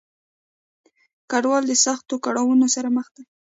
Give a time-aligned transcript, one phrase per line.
[1.31, 3.23] کډوال د سختو کړاونو سره مخ دي.